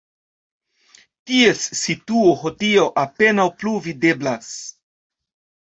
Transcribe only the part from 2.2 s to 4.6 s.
hodiaŭ apenaŭ plu videblas.